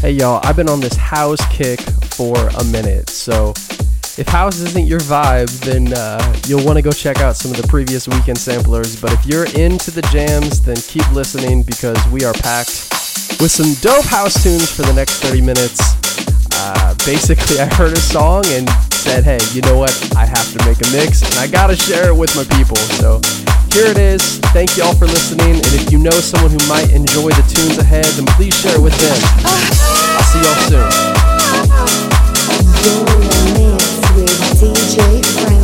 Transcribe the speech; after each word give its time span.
Hey 0.00 0.12
y'all, 0.12 0.40
I've 0.44 0.56
been 0.56 0.70
on 0.70 0.80
this 0.80 0.96
house 0.96 1.44
kick 1.52 1.78
for 2.16 2.34
a 2.34 2.64
minute, 2.64 3.10
so 3.10 3.50
if 4.16 4.26
house 4.26 4.58
isn't 4.58 4.86
your 4.86 5.00
vibe, 5.00 5.50
then 5.60 5.92
uh, 5.92 6.40
you'll 6.46 6.64
want 6.64 6.78
to 6.78 6.82
go 6.82 6.90
check 6.90 7.18
out 7.20 7.36
some 7.36 7.50
of 7.50 7.58
the 7.58 7.68
previous 7.68 8.08
weekend 8.08 8.38
samplers. 8.38 8.98
But 8.98 9.12
if 9.12 9.26
you're 9.26 9.44
into 9.44 9.90
the 9.90 10.00
jams, 10.10 10.62
then 10.62 10.76
keep 10.76 11.06
listening 11.12 11.64
because 11.64 12.02
we 12.08 12.24
are 12.24 12.32
packed 12.32 12.88
with 13.44 13.50
some 13.50 13.74
dope 13.82 14.06
house 14.06 14.42
tunes 14.42 14.74
for 14.74 14.84
the 14.84 14.92
next 14.94 15.22
30 15.22 15.42
minutes. 15.42 15.78
Uh, 16.54 16.94
basically, 17.04 17.60
I 17.60 17.66
heard 17.74 17.92
a 17.92 18.00
song 18.00 18.44
and 18.46 18.70
said, 18.94 19.22
hey, 19.22 19.38
you 19.52 19.60
know 19.60 19.76
what? 19.76 19.92
I 20.16 20.24
have 20.24 20.50
to 20.56 20.64
make 20.64 20.80
a 20.80 20.90
mix 20.96 21.20
and 21.20 21.34
I 21.34 21.46
gotta 21.46 21.76
share 21.76 22.08
it 22.08 22.16
with 22.16 22.34
my 22.34 22.44
people. 22.56 22.76
So 22.96 23.20
here 23.72 23.86
it 23.86 23.98
is. 23.98 24.38
Thank 24.52 24.76
you 24.76 24.82
all 24.82 24.94
for 24.94 25.06
listening. 25.06 25.56
And 25.56 25.74
if 25.74 25.92
you 25.92 25.98
know 25.98 26.10
someone 26.10 26.50
who 26.50 26.58
might 26.68 26.90
enjoy 26.90 27.30
the 27.30 27.42
tunes 27.42 27.78
ahead, 27.78 28.04
then 28.04 28.26
please 28.36 28.54
share 28.58 28.76
it 28.76 28.82
with 28.82 28.96
them. 28.98 29.16
I'll 29.44 30.24
see 30.24 30.40
y'all 30.42 30.56
soon. 35.54 35.59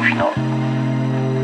Emotional 0.00 0.32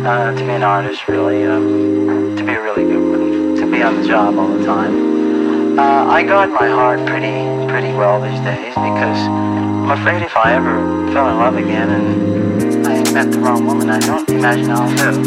uh, 0.07 0.33
to 0.33 0.45
be 0.45 0.51
an 0.51 0.63
artist, 0.63 1.09
really, 1.09 1.45
um, 1.45 2.37
to 2.37 2.45
be 2.45 2.53
a 2.53 2.63
really 2.63 2.85
good 2.85 3.03
one, 3.11 3.57
to 3.57 3.71
be 3.71 3.83
on 3.83 4.01
the 4.01 4.07
job 4.07 4.39
all 4.39 4.49
the 4.49 4.65
time. 4.65 5.79
Uh, 5.79 6.07
I 6.07 6.23
guard 6.23 6.51
my 6.51 6.69
heart 6.69 7.05
pretty, 7.07 7.37
pretty 7.69 7.93
well 7.93 8.21
these 8.21 8.41
days 8.41 8.73
because 8.75 9.19
I'm 9.29 9.91
afraid 9.91 10.23
if 10.23 10.37
I 10.37 10.55
ever 10.55 11.13
fell 11.13 11.29
in 11.29 11.37
love 11.37 11.57
again 11.57 11.91
and 11.91 12.87
I 12.87 13.13
met 13.13 13.33
the 13.33 13.41
wrong 13.41 13.67
woman, 13.67 13.91
I 13.91 13.99
don't 13.99 14.29
imagine 14.31 14.71
I'll 14.71 14.89
live. 14.89 15.19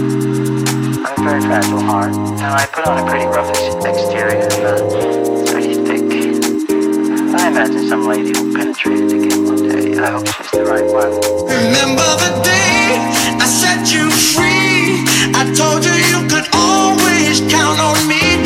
I 1.05 1.09
have 1.09 1.19
a 1.19 1.23
very 1.23 1.41
fragile 1.41 1.81
heart, 1.81 2.15
and 2.15 2.41
I 2.41 2.65
put 2.65 2.87
on 2.87 3.05
a 3.05 3.09
pretty 3.09 3.25
rough 3.25 3.49
ex- 3.49 3.85
exterior 3.85 4.41
and 4.41 4.65
uh, 4.65 5.51
pretty 5.51 5.75
thick. 5.75 5.99
I 7.35 7.47
imagine 7.47 7.87
some 7.87 8.07
lady 8.07 8.31
will 8.31 8.53
penetrate 8.55 8.99
it 8.99 9.11
again 9.11 9.45
one 9.45 9.69
day. 9.69 9.99
I 9.99 10.11
hope 10.11 10.25
she's 10.25 10.51
the 10.51 10.65
right 10.65 10.85
one. 10.85 11.11
Remember 11.45 12.07
the 12.17 12.41
day 12.43 12.78
you 13.91 14.09
free. 14.11 15.01
I 15.33 15.49
told 15.55 15.83
you 15.85 15.93
you 16.11 16.19
could 16.29 16.47
always 16.53 17.41
count 17.51 17.79
on 17.79 17.97
me, 18.07 18.38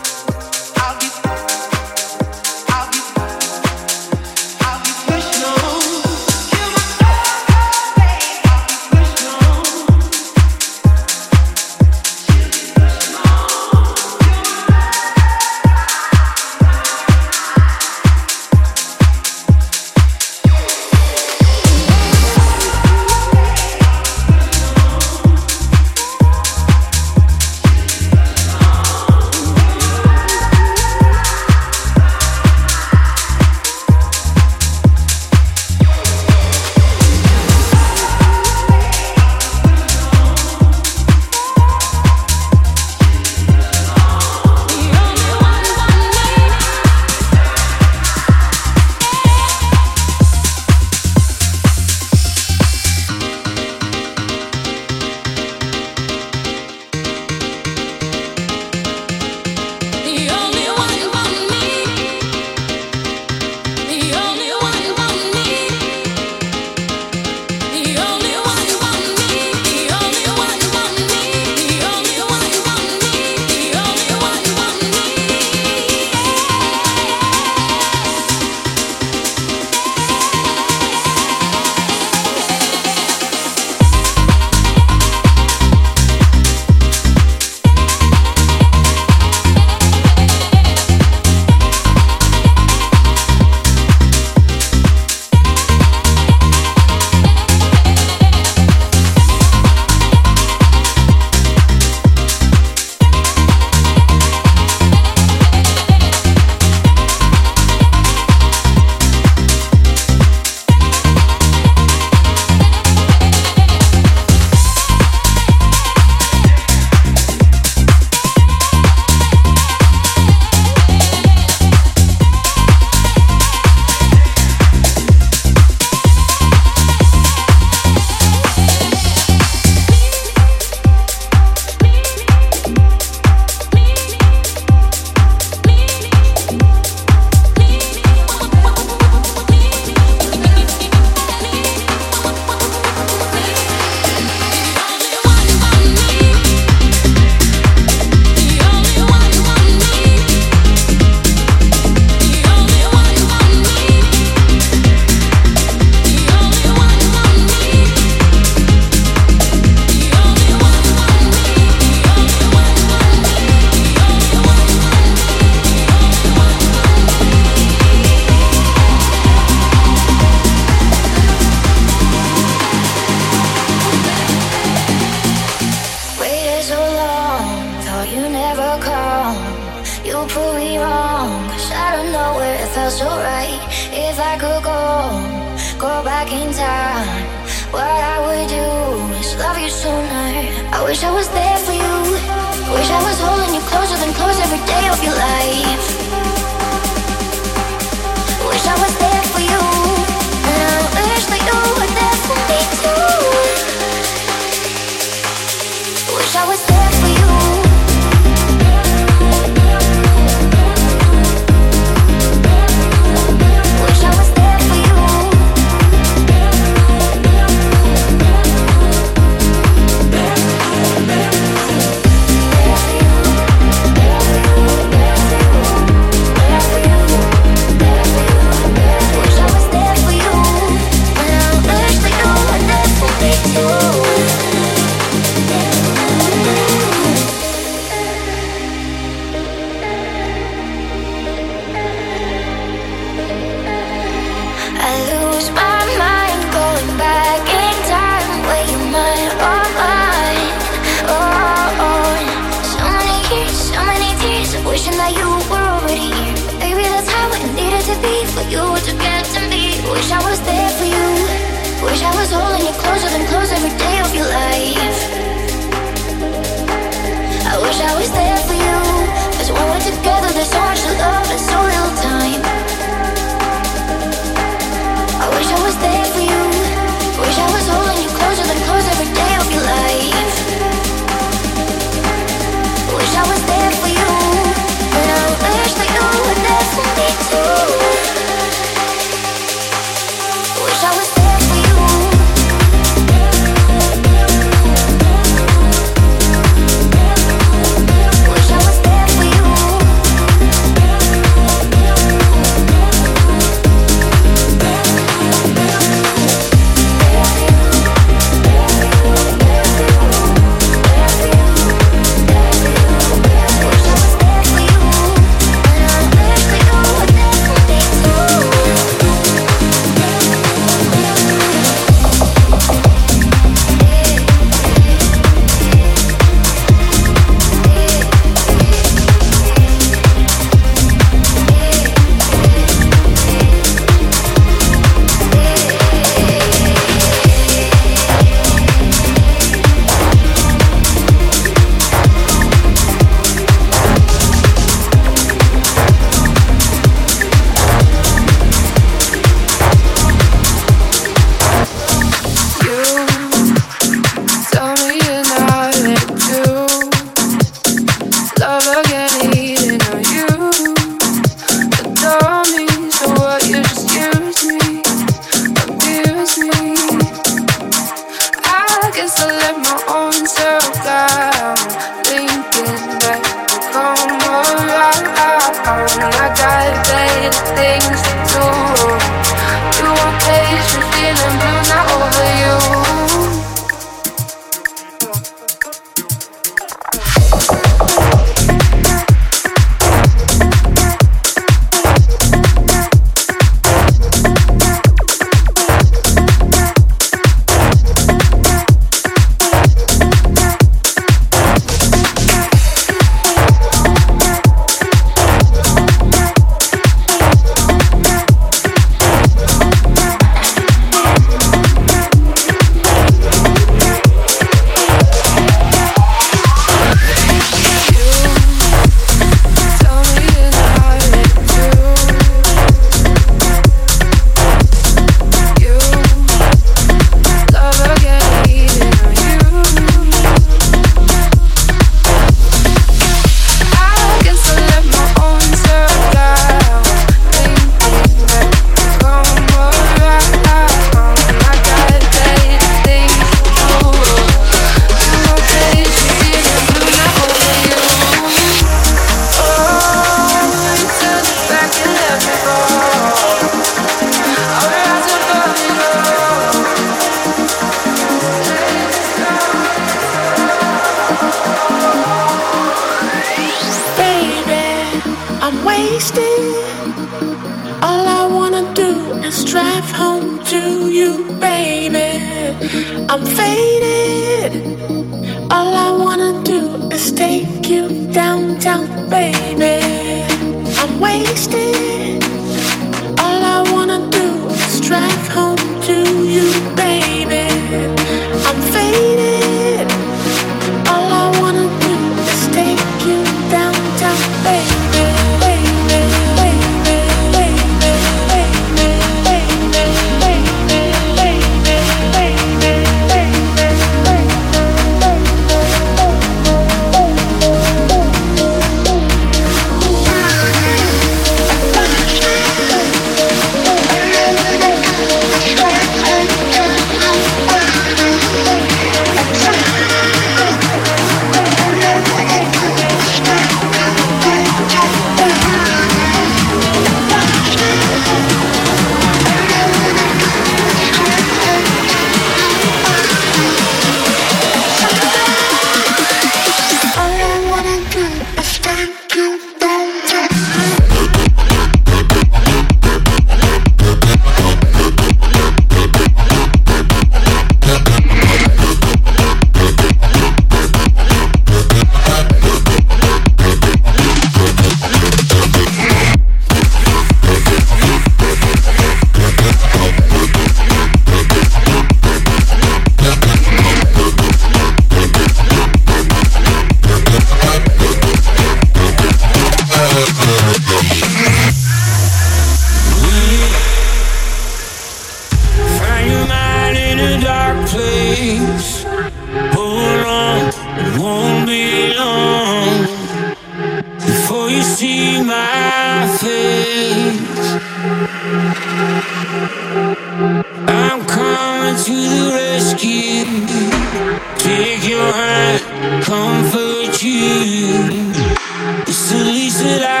It's 598.91 599.09
the 599.09 599.23
least 599.23 599.63
that 599.63 599.83
I 599.83 600.00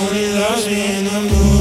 only 0.00 0.32
loves 0.32 0.66
me 0.66 0.98
in 0.98 1.04
the 1.04 1.20
mood. 1.20 1.59